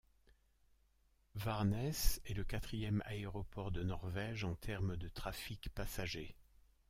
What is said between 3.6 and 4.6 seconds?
de Norvège en